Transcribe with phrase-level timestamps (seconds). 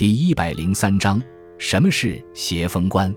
[0.00, 1.22] 第一百零三章：
[1.58, 3.14] 什么是协封官？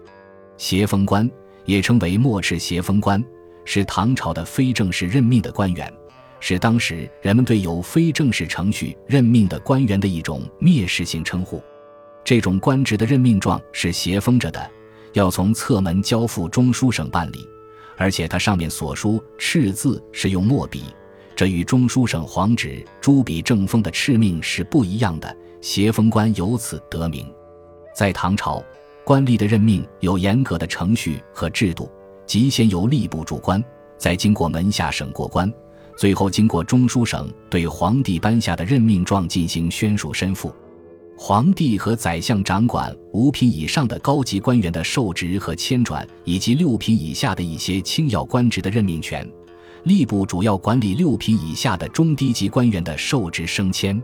[0.58, 1.32] 协封官
[1.64, 3.24] 也称为末赤协封官，
[3.64, 5.90] 是唐朝的非正式任命的官员，
[6.42, 11.64] 是当时人们对有非正式程序任命的官员的一种蔑视性称呼。
[12.22, 14.70] 这种官职的任命状是协封着的，
[15.14, 17.48] 要从侧门交付中书省办理，
[17.96, 20.84] 而且它上面所书敕字是用墨笔，
[21.34, 25.38] 这与中书省黄纸朱笔正封的敕命是不一样的。
[25.64, 27.26] 协封官由此得名。
[27.96, 28.62] 在唐朝，
[29.06, 31.90] 官吏的任命有严格的程序和制度，
[32.26, 33.64] 即先由吏部主官，
[33.98, 35.52] 再经过门下省过关，
[35.98, 40.54] 最后经过中书省对皇帝颁下的任命状进行宣述申复。
[41.18, 49.26] 皇帝和宰相掌管五品以上的高级官员的授职和迁转，以及六品以下的一些轻要官职的任命权。
[49.86, 54.02] 吏部主要管理六品以下的中低级官员的授职升迁。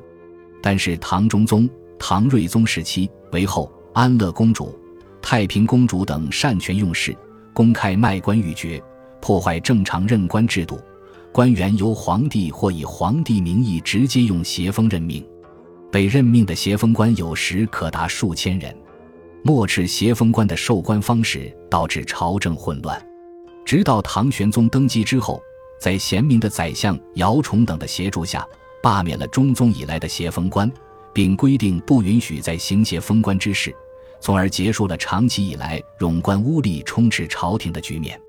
[0.62, 4.78] 但是唐中宗、唐睿宗时期，为后安乐公主、
[5.22, 7.16] 太平公主等擅权用事，
[7.54, 8.82] 公开卖官鬻爵，
[9.22, 10.80] 破坏正常任官制度。
[11.32, 15.26] 官员由皇帝或以皇帝名义直接用协封任命。
[15.92, 18.76] 被任命的协封官有时可达数千人，
[19.44, 23.00] 末赤协封官的授官方式导致朝政混乱。
[23.66, 25.42] 直到唐玄宗登基之后，
[25.80, 28.46] 在贤明的宰相姚崇等的协助下，
[28.82, 30.72] 罢免了中宗以来的协封官，
[31.14, 33.76] 并规定不允许再行协封官之事，
[34.20, 38.20] 从而结束了长期以来冗官污吏充斥朝廷的局面。